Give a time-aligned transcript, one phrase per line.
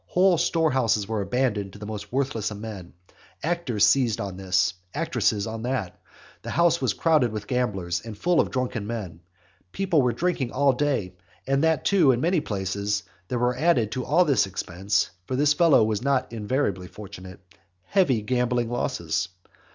[0.07, 2.93] Whole storehouses were abandoned to the most worthless of men.
[3.43, 6.01] Actors seized on this, actresses on that,
[6.41, 9.19] the house was crowded with gamblers, and full of drunken men,
[9.71, 11.13] people were drinking all day,
[11.45, 15.53] and that too in many places, there were added to all this expense (for this
[15.53, 17.39] fellow was not invariably fortunate)
[17.83, 19.29] heavy gambling losses.